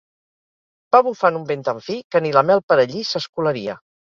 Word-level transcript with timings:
Va 0.95 1.01
bufant 1.07 1.37
un 1.39 1.43
vent 1.51 1.67
tan 1.67 1.83
fi, 1.89 1.99
que 2.17 2.23
ni 2.27 2.33
la 2.39 2.45
mel 2.49 2.65
per 2.73 2.79
allí, 2.87 3.05
s'escolaria. 3.13 3.79